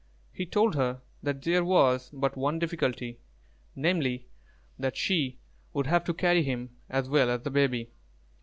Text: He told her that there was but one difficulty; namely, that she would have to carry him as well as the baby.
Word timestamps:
He 0.33 0.47
told 0.47 0.73
her 0.73 0.99
that 1.21 1.43
there 1.43 1.63
was 1.63 2.09
but 2.11 2.35
one 2.35 2.57
difficulty; 2.57 3.19
namely, 3.75 4.25
that 4.79 4.97
she 4.97 5.37
would 5.73 5.85
have 5.85 6.03
to 6.05 6.13
carry 6.15 6.41
him 6.41 6.71
as 6.89 7.07
well 7.07 7.29
as 7.29 7.43
the 7.43 7.51
baby. 7.51 7.91